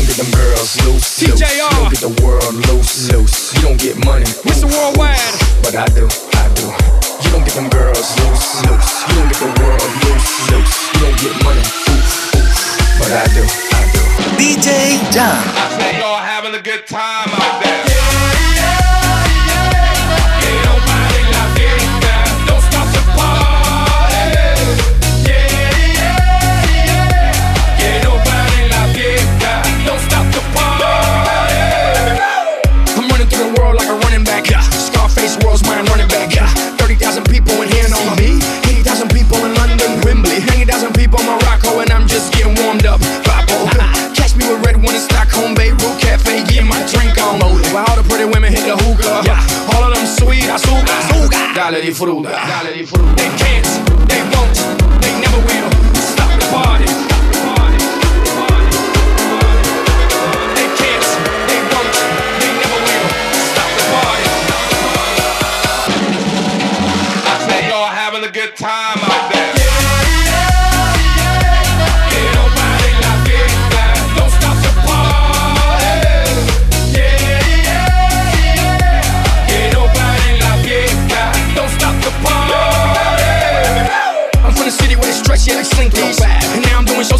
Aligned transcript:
don't 0.00 0.08
get 0.08 0.24
them 0.24 0.32
girls 0.32 0.86
loose. 0.86 1.20
TJR. 1.20 1.52
You 1.52 1.68
don't 1.68 1.90
get 1.90 2.00
the 2.00 2.24
world 2.24 2.54
loose. 2.68 3.12
Loose. 3.12 3.54
You 3.54 3.60
don't 3.62 3.80
get 3.80 3.96
money. 4.04 4.24
Mr. 4.48 4.64
Worldwide. 4.64 5.20
But 5.62 5.76
I 5.76 5.86
do, 5.92 6.08
I 6.40 6.48
do. 6.56 6.66
You 7.20 7.30
don't 7.32 7.44
get 7.44 7.54
them 7.54 7.68
girls 7.68 8.08
loose. 8.20 8.64
Loose. 8.64 8.92
You 9.08 9.14
don't 9.16 9.28
get 9.28 9.40
the 9.44 9.52
world 9.60 9.90
loose. 10.04 10.30
Loose. 10.50 10.76
You 10.94 11.00
don't 11.04 11.18
get 11.20 11.34
money. 11.44 11.64
But 12.96 13.12
I 13.12 13.26
do, 13.36 13.44
I 13.44 13.82
do. 13.92 14.00
DJ 14.40 14.96
John. 15.12 15.36
I 15.36 15.68
say 15.76 15.98
y'all 16.00 16.16
having 16.16 16.54
a 16.54 16.62
good 16.62 16.86
time 16.86 17.28
out 17.28 17.62
there. 17.62 17.69
di 51.90 51.94
frutta. 51.94 52.30
Dale. 52.46 53.69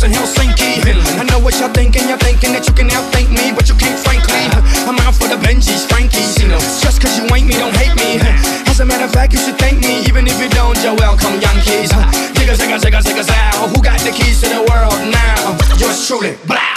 girls 0.00 0.04
in 0.04 0.12
Helsinki. 0.12 0.80
I 1.18 1.24
know 1.24 1.38
what 1.38 1.58
y'all 1.58 1.68
thinking, 1.68 2.08
y'all 2.08 2.18
thinking 2.18 2.52
that 2.52 2.66
you 2.66 2.72
can 2.72 2.88
outthink 2.88 3.30
me, 3.30 3.52
but 3.52 3.68
you 3.68 3.74
can't, 3.74 3.98
frankly. 3.98 4.48
I'm 4.86 4.98
out 5.00 5.14
for 5.14 5.28
the 5.28 5.36
Benjis, 5.36 5.86
Frankies. 5.86 6.36
Just 6.80 7.00
cause 7.00 7.16
you 7.18 7.24
ain't 7.34 7.46
me, 7.46 7.54
don't 7.54 7.74
hate 7.76 7.94
me. 7.96 8.20
As 8.68 8.80
a 8.80 8.84
matter 8.84 9.04
of 9.04 9.12
fact, 9.12 9.32
you 9.32 9.38
should 9.38 9.58
thank 9.58 9.80
me, 9.80 10.00
even 10.08 10.26
if 10.26 10.40
you 10.40 10.48
don't, 10.50 10.76
you're 10.82 10.96
welcome, 10.96 11.40
Yankees. 11.40 11.90
Digga, 12.36 12.56
digga, 12.56 12.78
digga, 12.78 13.00
digga, 13.02 13.24
out. 13.30 13.76
Who 13.76 13.82
got 13.82 14.00
the 14.00 14.10
keys 14.10 14.40
to 14.40 14.48
the 14.48 14.62
world 14.68 14.96
now? 15.10 15.58
Yours 15.78 16.06
truly, 16.06 16.36
black. 16.46 16.69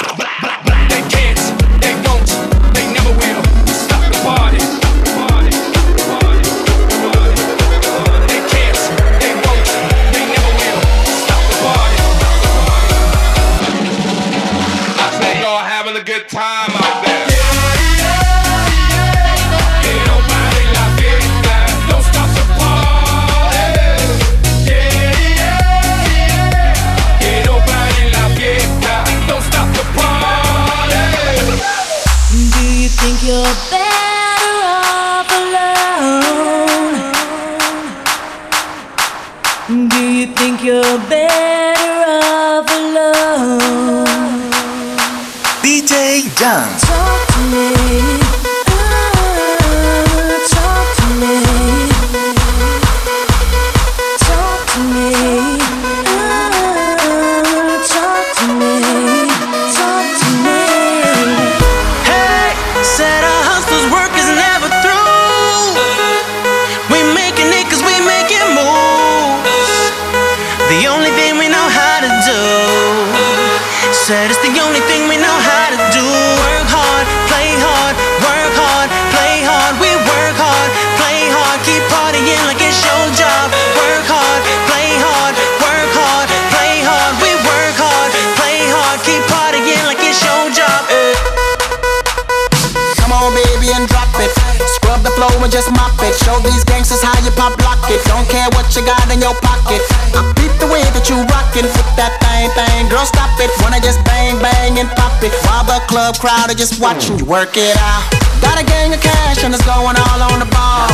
Crowd 106.19 106.51
are 106.51 106.55
just 106.55 106.79
watching 106.79 107.19
you 107.19 107.25
work 107.25 107.57
it 107.57 107.75
out. 107.77 108.03
Got 108.39 108.61
a 108.61 108.65
gang 108.65 108.93
of 108.93 109.01
cash 109.01 109.43
and 109.43 109.53
it's 109.53 109.65
going 109.65 109.95
all 109.95 110.21
on 110.31 110.39
the 110.39 110.49
ball. 110.51 110.87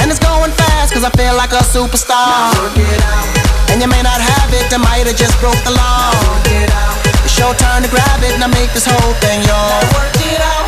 And 0.00 0.10
it's 0.10 0.20
going 0.20 0.50
fast 0.52 0.94
cause 0.94 1.04
I 1.04 1.10
feel 1.16 1.36
like 1.36 1.52
a 1.52 1.60
superstar. 1.60 2.52
And 3.68 3.82
you 3.82 3.88
may 3.88 4.02
not 4.02 4.20
have 4.20 4.52
it, 4.54 4.72
I 4.72 4.78
might 4.78 5.06
have 5.06 5.16
just 5.16 5.38
broke 5.40 5.60
the 5.64 5.72
law. 5.72 6.12
It's 7.24 7.38
your 7.38 7.52
turn 7.54 7.82
to 7.82 7.88
grab 7.88 8.22
it 8.22 8.32
and 8.32 8.42
I 8.44 8.48
make 8.48 8.72
this 8.72 8.86
whole 8.86 9.14
thing 9.20 9.40
yours. 9.44 9.84
Work 9.92 10.16
it 10.24 10.40
out. 10.40 10.67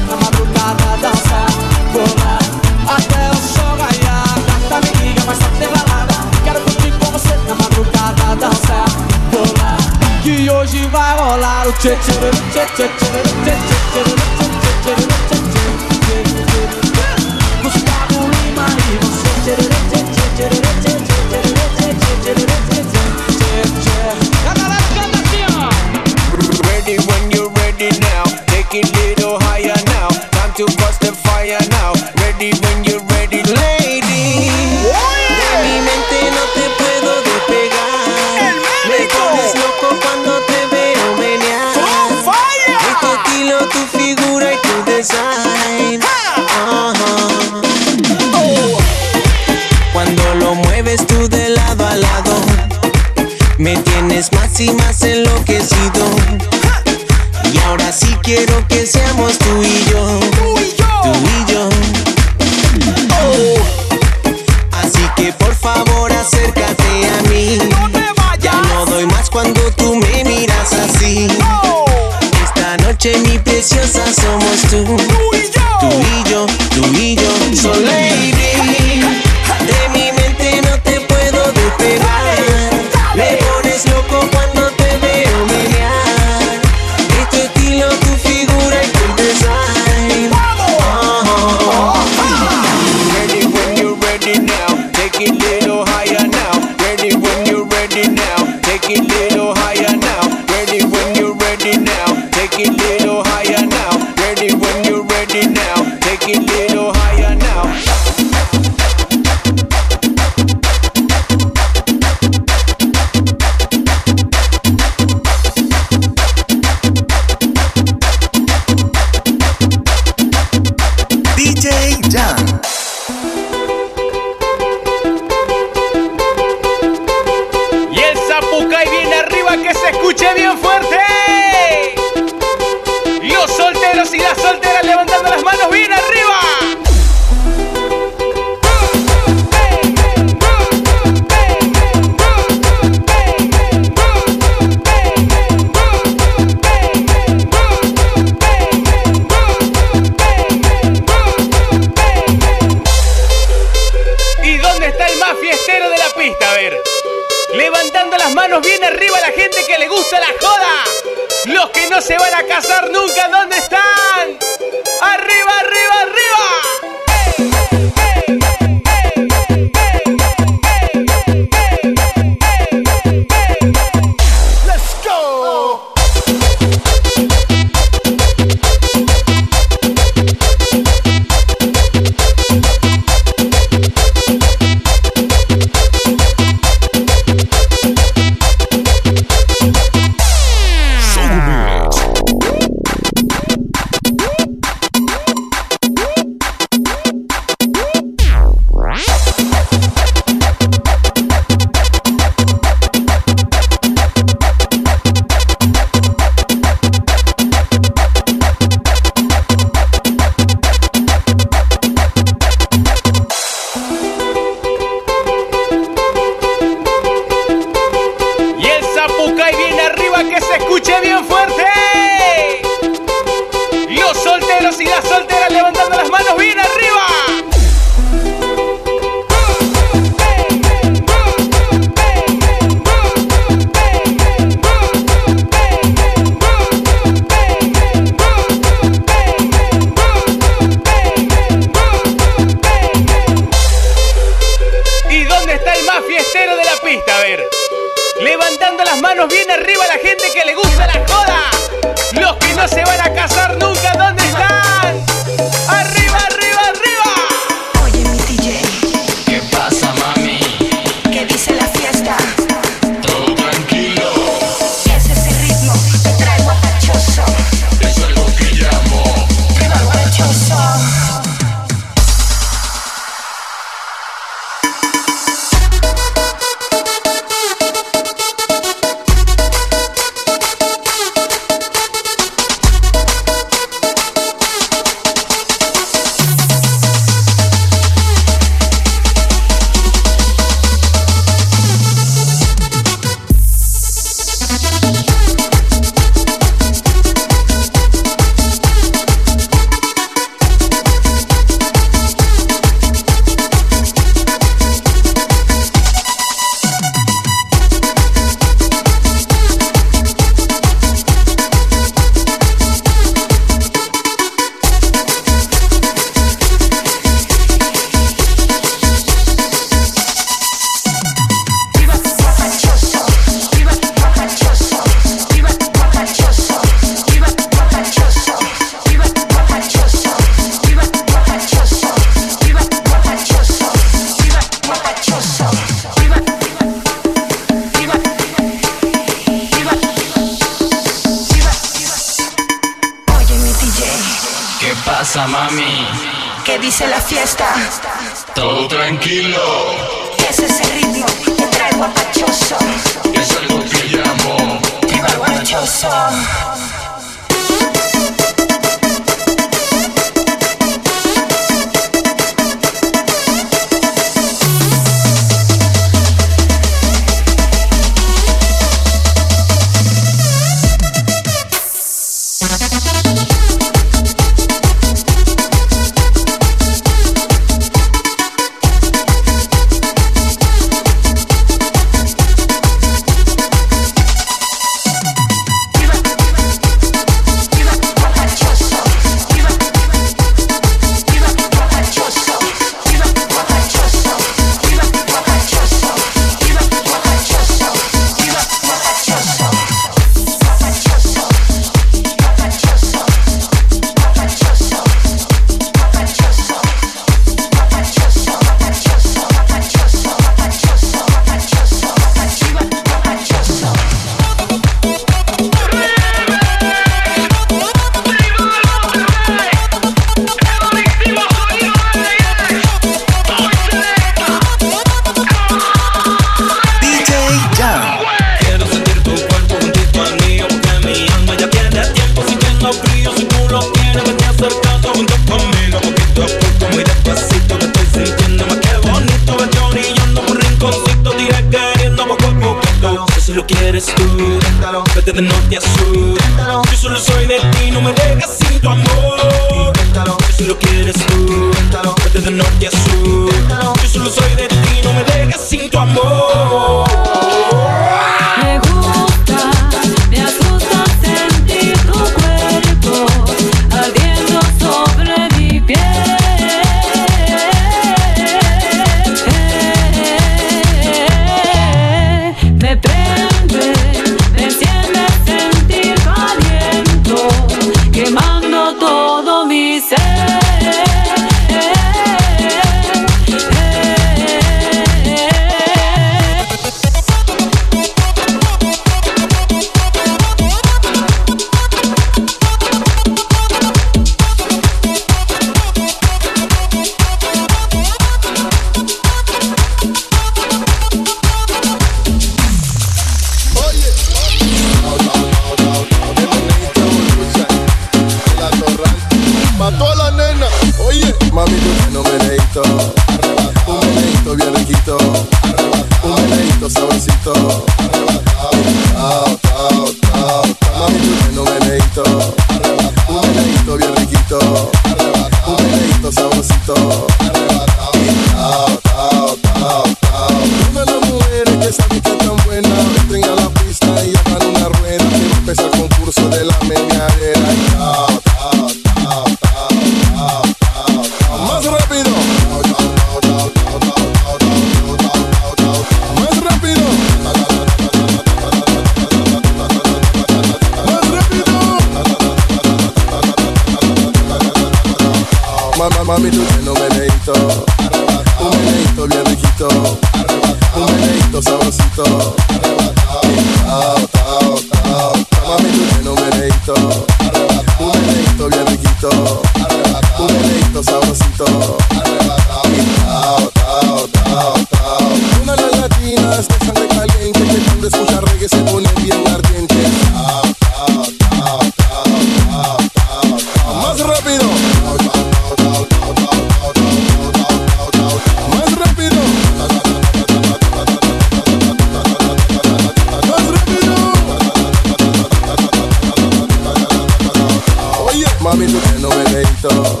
Mami, 598.46 598.64
tú 598.66 598.78
tienes 598.78 599.02
un 599.02 599.10
meneito, 599.24 600.00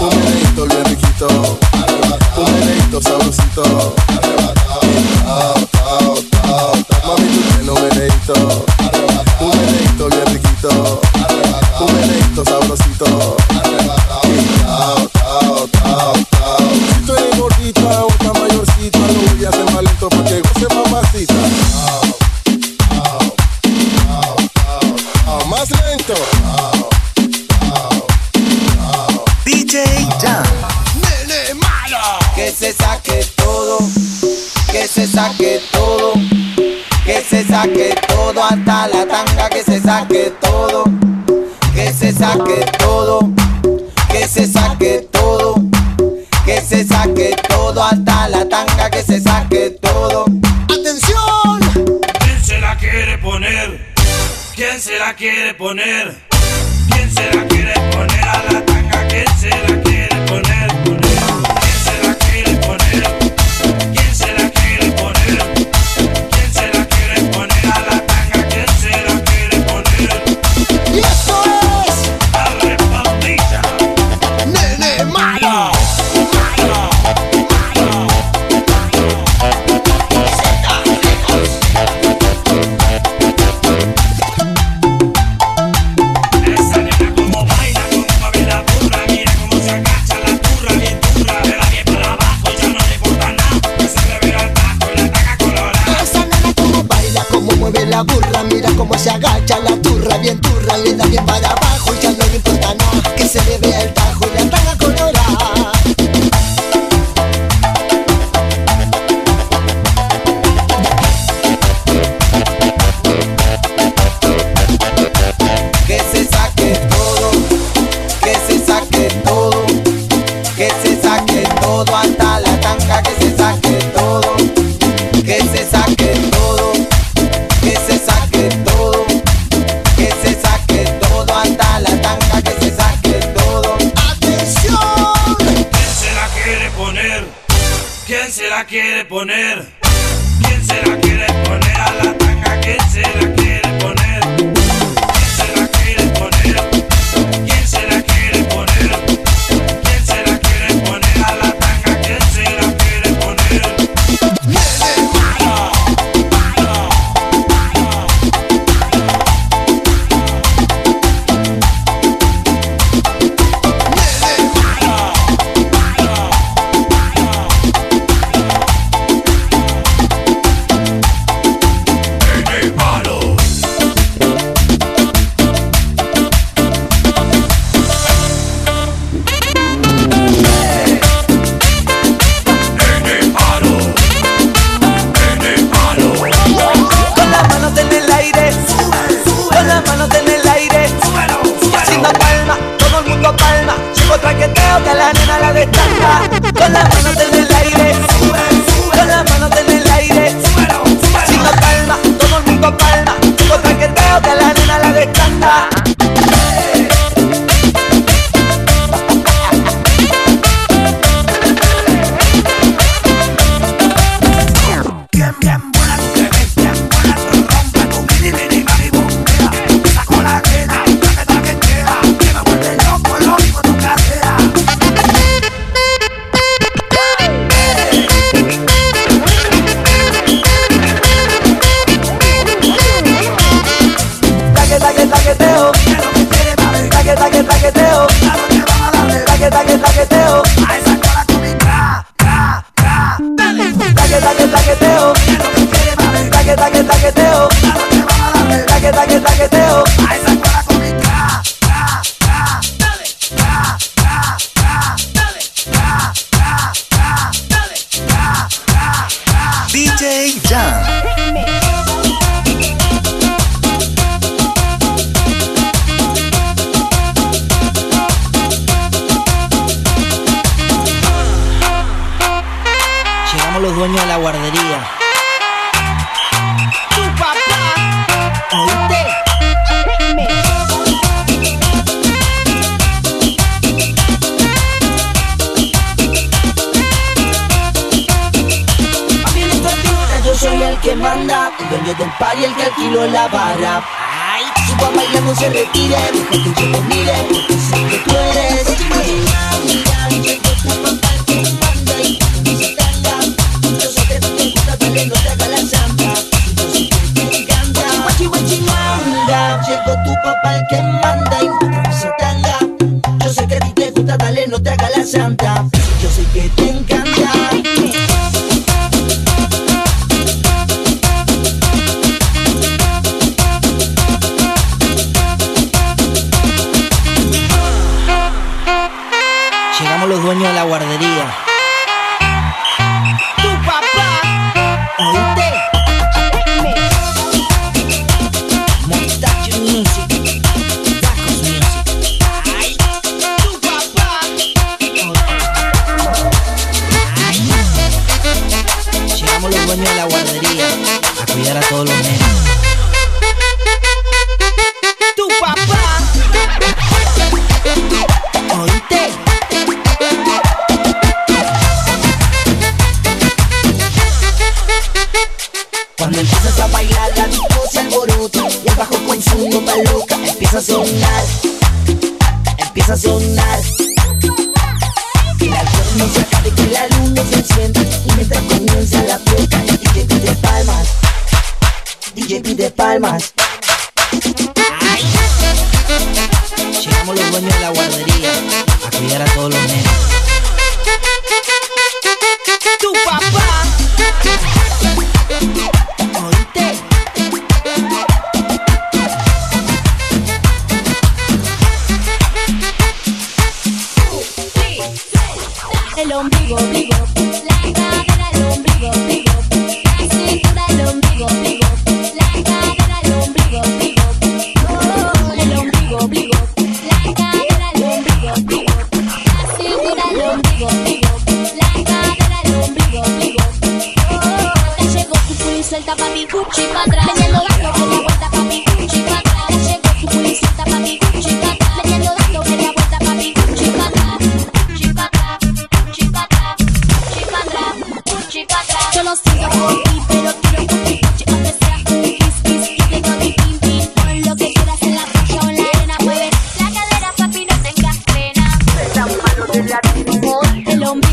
un 0.00 0.08
meneito 0.08 0.66
bien 0.66 0.84
riquito, 0.86 1.28
un 2.36 2.52
meneito 2.52 3.00
sabrosito. 3.00 3.94
Mami, 7.06 7.26
tú 7.28 7.40
tienes 7.46 7.68
un 7.68 7.80
meneito, 7.80 8.66
un 9.38 9.50
meneito 9.50 10.08
bien 10.08 10.26
riquito, 10.26 11.00
un 11.78 11.92
meneito 11.94 12.44
sabrosito. 12.44 13.69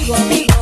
Igualito. 0.07 0.56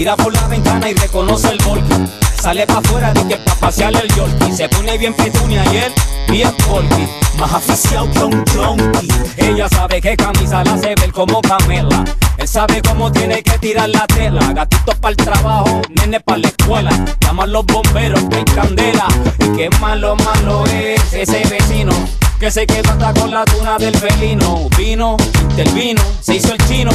Mira 0.00 0.16
por 0.16 0.32
la 0.32 0.46
ventana 0.48 0.88
y 0.88 0.94
reconoce 0.94 1.50
el 1.50 1.58
volcán. 1.62 2.10
Sale 2.40 2.66
pa' 2.66 2.78
afuera 2.78 3.12
de 3.12 3.36
pa' 3.36 3.54
pasear 3.56 3.94
el 3.94 4.08
Yorkie. 4.14 4.50
Se 4.56 4.66
pone 4.66 4.96
bien 4.96 5.12
petunia 5.12 5.62
y 5.70 5.76
él 5.76 5.92
bien 6.26 6.50
porky. 6.66 7.06
Más 7.38 7.52
aficiado 7.52 8.10
que 8.10 8.56
un. 8.58 8.92
Ella 9.36 9.68
sabe 9.68 10.00
que 10.00 10.16
camisa 10.16 10.64
la 10.64 10.72
hace 10.72 10.94
ver 10.94 11.12
como 11.12 11.42
Camela. 11.42 12.02
Él 12.38 12.48
sabe 12.48 12.80
cómo 12.80 13.12
tiene 13.12 13.42
que 13.42 13.58
tirar 13.58 13.90
la 13.90 14.06
tela. 14.06 14.40
Gatitos 14.54 14.94
para 14.94 15.10
el 15.10 15.16
trabajo, 15.18 15.82
nene 15.90 16.18
para 16.18 16.38
la 16.38 16.48
escuela. 16.48 17.06
Llaman 17.20 17.52
los 17.52 17.66
bomberos 17.66 18.24
que 18.30 18.42
candela. 18.54 19.06
Y 19.38 19.54
qué 19.54 19.68
malo, 19.80 20.16
malo 20.16 20.64
es 20.64 21.12
ese 21.12 21.46
vecino. 21.46 21.92
Que 22.38 22.50
se 22.50 22.66
quedó 22.66 22.92
hasta 22.92 23.12
con 23.20 23.30
la 23.32 23.44
tuna 23.44 23.76
del 23.76 23.94
felino. 23.94 24.66
Vino, 24.78 25.18
intervino, 25.50 26.00
se 26.22 26.36
hizo 26.36 26.54
el 26.54 26.66
chino 26.66 26.90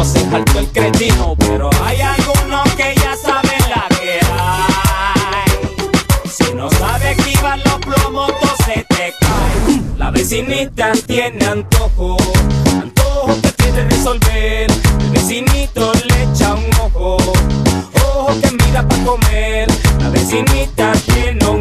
como 0.00 0.12
se 0.12 0.30
saltó 0.30 0.58
el 0.60 0.66
cretino. 0.68 1.34
Pero 1.38 1.68
hay 1.84 2.00
algunos 2.00 2.74
que 2.74 2.94
ya 2.96 3.14
saben 3.16 3.60
la 3.68 3.86
que 3.98 4.18
hay. 4.32 5.50
Si 6.26 6.54
no 6.54 6.70
sabes 6.70 7.18
esquivar 7.18 7.58
los 7.58 7.78
plomos, 7.80 8.32
todo 8.40 8.56
se 8.64 8.84
te 8.88 9.14
cae. 9.20 9.80
La 9.98 10.10
vecinita 10.10 10.92
tiene 11.06 11.44
antojo, 11.44 12.16
antojo 12.80 13.36
que 13.42 13.52
quiere 13.52 13.84
resolver. 13.90 14.70
El 15.00 15.10
vecinito 15.10 15.92
le 15.92 16.22
echa 16.22 16.54
un 16.54 16.70
ojo, 16.80 17.16
ojo 18.16 18.40
que 18.40 18.50
mira 18.52 18.86
para 18.88 19.04
comer. 19.04 19.68
La 19.98 20.08
vecinita 20.08 20.92
tiene 21.12 21.46
un 21.46 21.59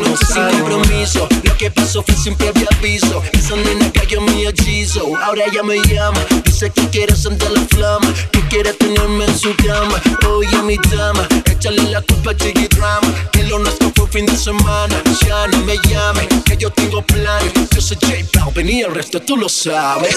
no 0.00 0.08
nos 0.08 0.20
íbamos 0.20 0.22
a 0.22 0.50
sin 0.50 0.58
compromiso. 0.60 1.28
Lo 1.42 1.56
que 1.56 1.70
pasó 1.70 2.02
fue 2.02 2.14
sin 2.16 2.34
previo 2.36 2.66
aviso. 2.78 3.22
Esa 3.32 3.56
nena 3.56 3.90
cayó 3.92 4.20
mi 4.20 4.46
hechizo. 4.46 5.16
Ahora 5.22 5.44
ella 5.46 5.62
me 5.62 5.76
llama. 5.88 6.20
Dice 6.44 6.70
que 6.70 6.88
quiere 6.88 7.14
sentir 7.14 7.50
la 7.50 7.60
flama. 7.66 8.12
Que 8.30 8.40
quiere 8.48 8.72
tenerme 8.72 9.24
en 9.24 9.38
su 9.38 9.54
cama. 9.56 10.00
Oye, 10.28 10.62
mi 10.62 10.76
dama. 10.94 11.26
Échale 11.50 11.82
la 11.90 12.00
culpa 12.02 12.30
a 12.30 12.36
Chiqui 12.36 12.68
Drama. 12.68 13.12
Que 13.32 13.44
lo 13.44 13.58
nuestro 13.58 13.92
fue 13.94 14.06
fin 14.08 14.26
de 14.26 14.36
semana. 14.36 15.02
Ya 15.26 15.46
no 15.48 15.58
me 15.58 15.76
llame. 15.88 16.28
Que 16.44 16.56
yo 16.56 16.70
tengo 16.70 17.02
planes. 17.02 17.52
Yo 17.74 17.80
soy 17.80 17.96
J 18.00 18.44
Balvin 18.44 18.68
y 18.68 18.82
el 18.82 18.94
resto 18.94 19.20
tú 19.20 19.36
lo 19.36 19.48
sabes. 19.48 20.16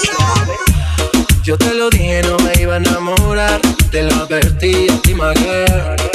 Yo 1.43 1.57
te 1.57 1.73
lo 1.75 1.89
dije, 1.91 2.23
no 2.23 2.37
me 2.39 2.53
iba 2.59 2.73
a 2.73 2.77
enamorar. 2.77 3.61
Te 3.91 4.03
lo 4.03 4.15
advertí 4.15 4.87
a 4.89 5.01
ti, 5.01 5.13
my 5.13 5.33
girl, 5.35 6.14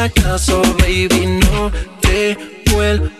Acaso, 0.00 0.62
baby, 0.78 1.26
no 1.26 1.70
te 2.00 2.34
vuelvo 2.72 3.19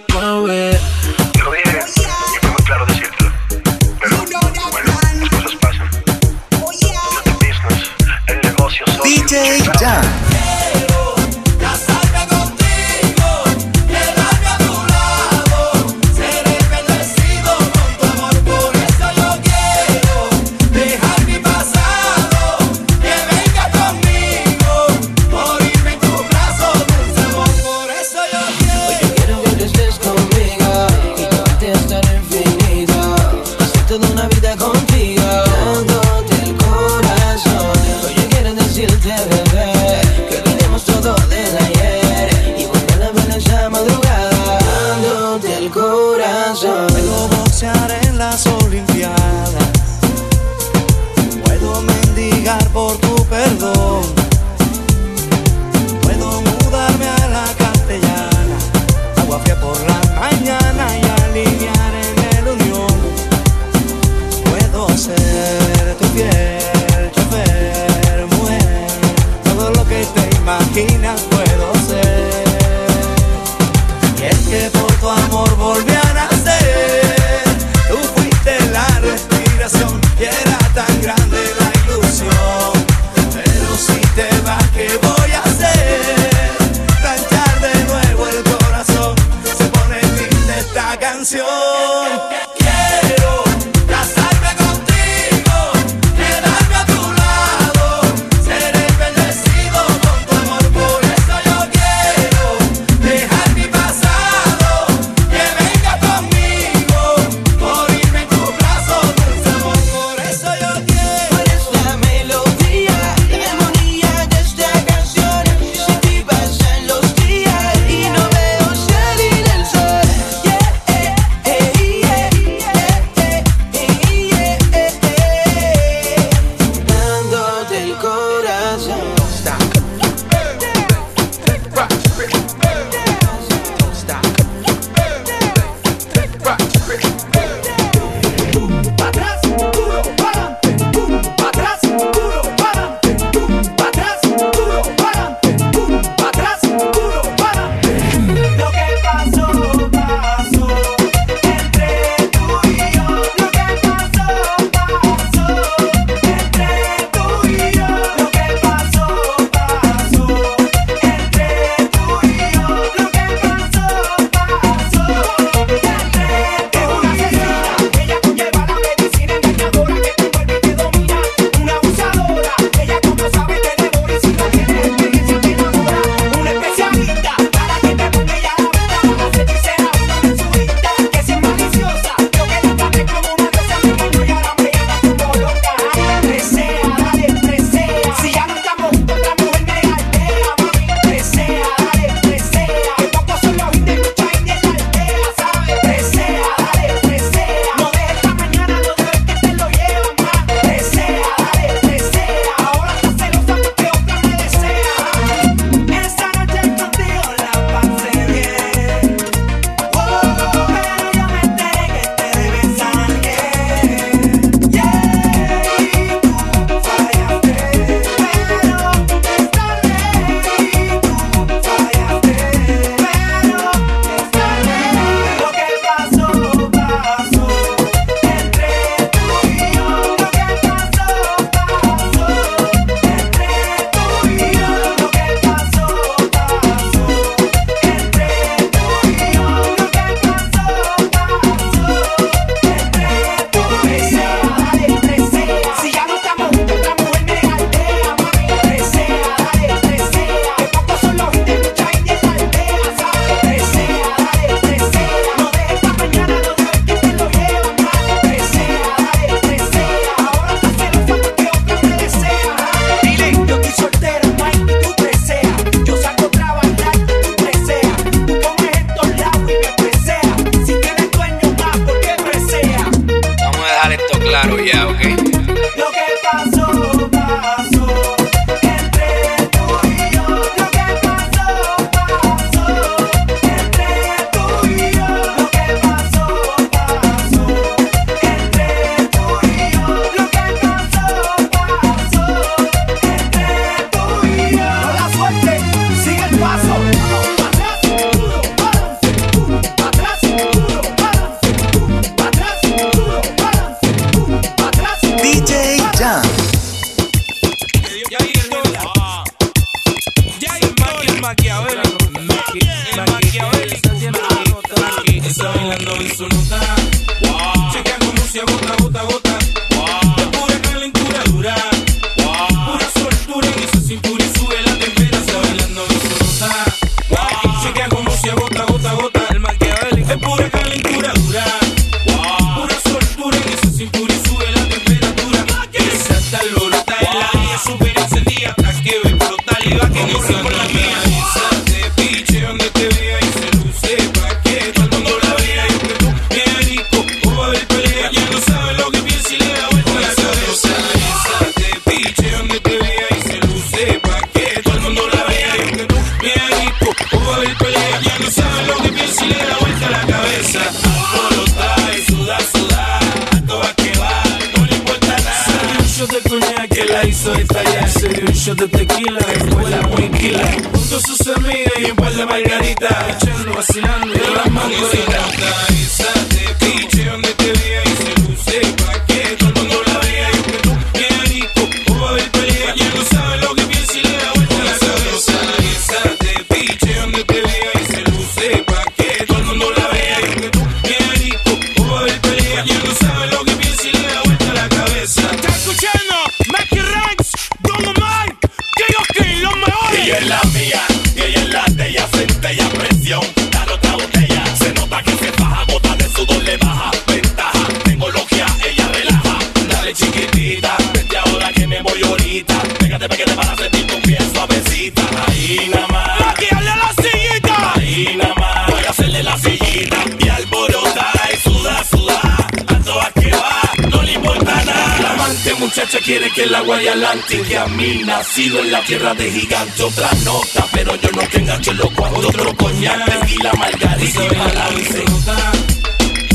adelante 427.11 427.43
que 427.43 427.59
a 427.59 427.67
mí 427.67 428.03
nacido 428.05 428.61
en 428.61 428.73
la 428.73 428.81
tierra 428.83 429.15
de 429.15 429.31
gigantes 429.31 429.81
Otra 429.81 430.09
nota, 430.25 430.67
pero 430.73 430.95
yo 430.97 431.11
no 431.13 431.23
tengo 431.29 431.61
que 431.61 431.75
loco 431.75 432.05
Otro 432.15 432.57
coñac, 432.57 433.05
tequila, 433.05 433.53
margarita 433.55 434.25
y 434.25 434.29
balance 434.29 435.05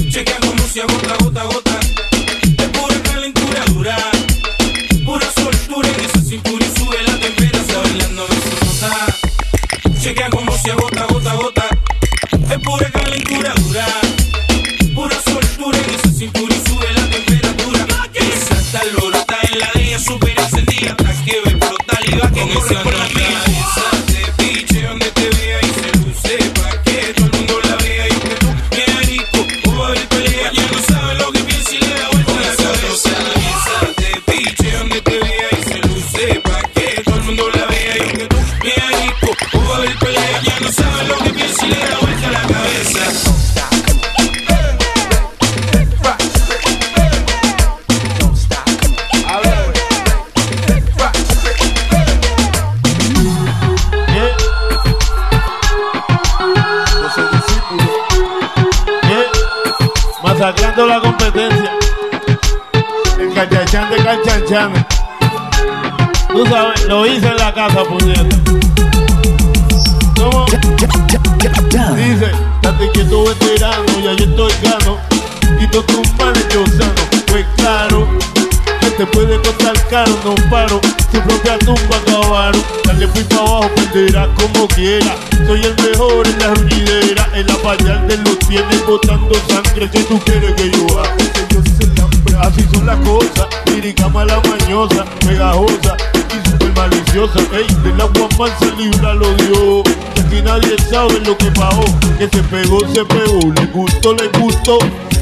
Chequea 0.09 0.37
cómo 0.39 0.67
se 0.67 0.81
agota, 0.81 1.15
gota, 1.23 1.43
gota 1.43 1.79
Es 2.57 2.69
pura 2.69 3.03
calentura 3.03 3.65
dura 3.73 4.14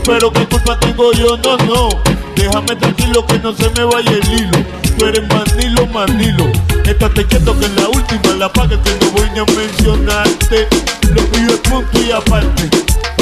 pero 0.05 0.31
qué 0.31 0.47
culpa 0.47 0.79
tengo 0.79 1.11
yo, 1.11 1.37
no, 1.37 1.57
no. 1.65 1.89
Déjame 2.35 2.75
tranquilo 2.77 3.25
que 3.25 3.39
no 3.39 3.53
se 3.53 3.69
me 3.71 3.83
vaya 3.83 4.11
el 4.11 4.31
hilo. 4.31 4.57
Tú 4.97 5.05
eres 5.05 5.27
manilo, 5.27 5.85
manilo. 5.87 6.45
Estate 6.85 7.25
quieto 7.25 7.57
que 7.59 7.65
en 7.65 7.75
la 7.75 7.89
última 7.89 8.35
la 8.37 8.51
paga 8.51 8.81
que 8.81 8.91
no 9.01 9.11
voy 9.11 9.29
ni 9.31 9.39
a 9.39 9.45
mencionarte. 9.45 10.67
Lo 11.13 11.21
pido 11.31 11.53
es 11.53 11.59
punto 11.59 12.01
y 12.01 12.11
aparte. 12.11 12.69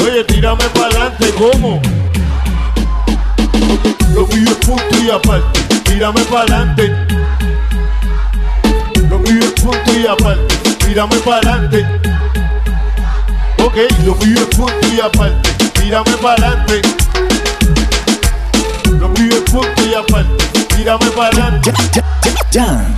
Oye, 0.02 0.22
tírame 0.24 0.64
para 0.74 0.86
adelante, 0.86 1.34
¿cómo? 1.36 1.82
Lo 4.14 4.26
mío 4.28 4.50
es 4.50 4.66
punto 4.66 4.98
y 5.02 5.10
aparte, 5.10 5.60
tírame 5.84 6.20
para 6.22 6.42
adelante. 6.42 6.92
Lo 9.08 9.18
mío 9.18 9.40
es 9.40 9.60
punto 9.60 9.92
y 9.98 10.06
aparte, 10.06 10.54
tírame 10.86 11.16
para 11.16 11.36
adelante. 11.38 11.86
Ok, 13.64 13.76
yo 14.04 14.14
vivo 14.16 14.46
punto 14.56 14.88
y 14.92 15.00
aparte, 15.00 15.50
mírame 15.80 16.16
para 16.18 16.48
adelante. 16.48 16.82
Yo 18.84 19.08
vivo 19.08 19.44
punto 19.44 19.86
y 19.86 19.94
aparte, 19.94 20.76
mírame 20.76 21.06
para 21.10 21.28
adelante. 21.28 21.72
Ya, 21.92 22.02
ya, 22.22 22.34
ya, 22.50 22.92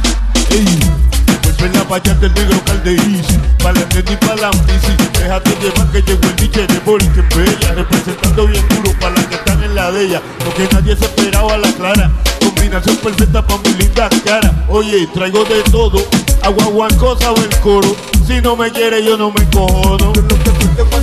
la 1.72 1.84
pachata 1.88 2.20
del 2.20 2.34
negro 2.34 2.62
calderizo 2.64 3.34
Para 3.62 3.80
la 3.80 3.88
tenis, 3.88 4.18
para 4.18 4.36
la 4.36 4.50
bici 4.50 4.92
Déjate 5.14 5.56
llevar 5.60 5.90
que 5.90 6.02
llegó 6.02 6.22
el 6.28 6.36
DJ 6.36 6.66
de 6.66 6.78
Boli 6.80 7.06
Que 7.08 7.22
bella, 7.34 7.72
representando 7.74 8.46
bien 8.46 8.64
duro 8.68 8.98
Para 9.00 9.14
las 9.14 9.26
que 9.26 9.34
están 9.34 9.62
en 9.62 9.74
la 9.74 9.90
de 9.90 10.04
ella. 10.04 10.22
Lo 10.44 10.54
que 10.54 10.68
nadie 10.74 10.96
se 10.96 11.04
esperaba, 11.04 11.56
la 11.56 11.72
clara. 11.72 12.10
Combinación 12.40 12.96
perfecta 12.96 13.46
para 13.46 13.60
mi 13.62 13.74
linda 13.74 14.08
cara. 14.24 14.52
Oye, 14.68 15.06
traigo 15.14 15.44
de 15.44 15.62
todo. 15.70 15.98
Agua 16.44 16.66
guancosa 16.66 17.32
o 17.32 17.36
el 17.36 17.60
coro. 17.60 17.96
Si 18.26 18.40
no 18.40 18.56
me 18.56 18.70
quiere 18.72 19.04
yo 19.04 19.18
no 19.18 19.30
me 19.30 19.42
encojono 19.42 20.12
Yo 20.14 20.22
lo 20.22 20.22
que 20.22 20.50
tú 20.50 20.66
te 20.74 20.82
vas 20.82 21.02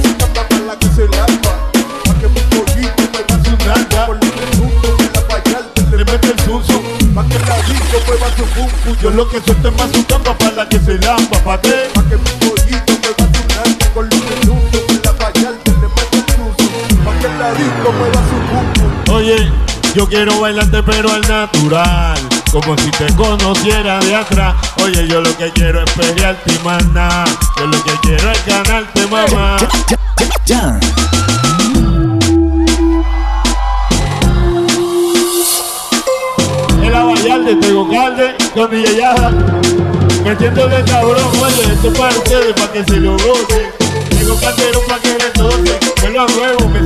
para 0.49 0.61
la 0.61 0.79
que 0.79 0.87
se 0.87 1.07
lava 1.07 1.69
Pa' 2.03 2.15
que 2.19 2.27
mi 2.29 2.41
pollito 2.49 3.03
me 3.13 3.19
pase 3.19 3.49
un 3.49 3.57
nalga 3.59 4.05
Por 4.07 4.19
que 4.19 4.57
nunca 4.57 4.87
me 4.97 5.05
la 5.13 5.27
payarte 5.27 5.97
le 5.97 6.05
mete 6.05 6.31
el 6.31 6.39
suso 6.39 6.81
Pa' 7.13 7.23
que 7.27 7.37
la 7.37 7.55
disco 7.61 7.97
mueva 8.07 8.27
su 8.35 8.43
pum 8.55 8.95
Yo 9.03 9.11
lo 9.11 9.29
que 9.29 9.39
suelto 9.39 9.67
es 9.67 9.77
más 9.77 9.91
su 9.91 10.03
capa 10.07 10.35
para 10.35 10.51
la 10.51 10.67
que 10.67 10.79
se 10.79 10.97
lamba 10.97 11.37
Pa' 11.45 11.61
qué? 11.61 11.91
Pa' 11.93 12.03
que 12.05 12.17
mi 12.17 12.31
pollito 12.39 12.93
me 12.93 13.13
pase 13.13 13.41
un 13.41 13.47
nalga 13.47 13.93
Por 13.93 14.09
que 14.09 14.45
nunca 14.47 14.77
me 14.87 14.99
la 15.05 15.13
payarte 15.13 15.71
le 15.71 15.87
mete 15.87 16.17
el 16.17 16.25
suso 16.25 16.69
Pa' 17.05 17.19
que 17.19 17.27
la 17.37 17.53
disco 17.53 17.91
mueva 17.99 18.21
su 18.29 18.37
pum 18.49 19.15
Oye, 19.15 19.51
yo 19.93 20.07
quiero 20.09 20.39
bailarte 20.39 20.81
pero 20.81 21.11
al 21.11 21.21
natural 21.21 22.40
como 22.51 22.77
si 22.77 22.91
te 22.91 23.07
conociera 23.15 23.99
de 23.99 24.15
atrás. 24.15 24.55
Oye, 24.83 25.07
yo 25.07 25.21
lo 25.21 25.37
que 25.37 25.49
quiero 25.51 25.83
es 25.83 25.91
pelearte 25.91 26.51
nada 26.93 27.25
Yo 27.57 27.65
lo 27.67 27.83
que 27.83 27.91
quiero 28.01 28.31
es 28.31 28.45
ganarte, 28.45 29.07
mamá. 29.07 29.57
El 36.83 36.95
Abayalde, 36.95 37.55
Tego 37.55 37.89
Calde, 37.89 38.35
con 38.53 38.69
DJ 38.69 38.97
Yaja 38.97 39.31
Metiéndole 40.25 40.83
cabrón, 40.83 41.23
oye, 41.41 41.73
esto 41.73 41.87
es 41.87 41.97
para 41.97 42.17
ustedes, 42.17 42.53
para 42.53 42.71
que 42.73 42.83
se 42.83 42.97
lo 42.97 43.13
gocen 43.13 43.71
Tengo 44.09 44.39
caldero 44.39 44.81
para 44.87 45.01
que 45.01 45.09
le 45.09 45.29
toque 45.31 45.79
Me 46.01 46.09
lo 46.09 46.27
nuevo, 46.27 46.69
me 46.69 46.81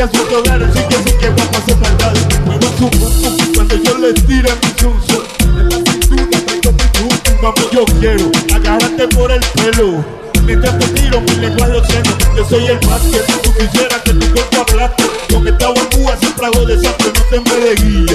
potencia 0.00 0.08
sus 0.08 0.38
hogares 0.38 0.68
Sí 0.74 0.80
que 0.88 0.96
sí 0.96 1.16
que 1.18 1.28
guapa 1.28 1.60
se 1.66 1.74
maldades 1.76 2.26
Muevan 2.44 2.78
su 2.78 2.90
pum 2.90 3.54
cuando 3.54 3.76
yo 3.76 3.98
les 3.98 4.14
tire 4.26 4.50
mi 4.62 4.74
chunzo 4.76 5.24
En 5.40 5.68
la 5.68 5.76
cintura 5.76 6.40
traigo 6.46 6.72
mi 6.72 6.84
tum 6.92 7.08
Mami, 7.42 7.60
yo 7.72 7.84
quiero 8.00 8.30
agarrarte 8.54 9.08
por 9.08 9.32
el 9.32 9.40
pelo. 9.40 10.04
Mientras 10.44 10.78
te 10.78 10.86
tiro 10.88 11.20
mi 11.20 11.34
lenguaje 11.36 11.72
obsceno 11.72 12.10
Yo 12.36 12.44
soy 12.48 12.66
el 12.66 12.86
más 12.86 13.00
que 13.02 13.18
tú 13.42 13.52
quisieras 13.54 14.00
que 14.02 14.12
tu 14.14 14.32
cuerpo 14.32 14.60
aplaste 14.62 15.04
Con 15.32 15.46
esta 15.46 15.66
guapúa 15.68 16.16
siempre 16.18 16.46
hago 16.46 16.66
desastre 16.66 17.12
No 17.14 17.22
te 17.24 17.40
me 17.40 17.56
de 17.64 17.74
guille 17.76 18.09